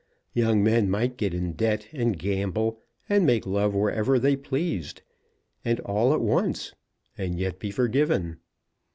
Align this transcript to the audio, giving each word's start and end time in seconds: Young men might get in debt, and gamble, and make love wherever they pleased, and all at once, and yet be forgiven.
Young 0.33 0.63
men 0.63 0.89
might 0.89 1.15
get 1.15 1.31
in 1.31 1.53
debt, 1.53 1.87
and 1.91 2.17
gamble, 2.17 2.81
and 3.07 3.23
make 3.23 3.45
love 3.45 3.75
wherever 3.75 4.17
they 4.17 4.35
pleased, 4.35 5.03
and 5.63 5.79
all 5.81 6.11
at 6.11 6.21
once, 6.21 6.73
and 7.19 7.37
yet 7.37 7.59
be 7.59 7.69
forgiven. 7.69 8.37